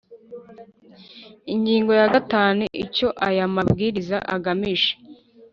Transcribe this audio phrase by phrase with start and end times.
[1.53, 4.91] Ingingo ya gatanu Icyo aya mabwiriza agamije